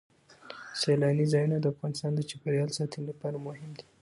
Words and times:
سیلانی 0.79 1.25
ځایونه 1.33 1.57
د 1.59 1.65
افغانستان 1.73 2.11
د 2.15 2.21
چاپیریال 2.29 2.69
ساتنې 2.77 3.03
لپاره 3.09 3.43
مهم 3.47 3.71
دي. 3.77 3.85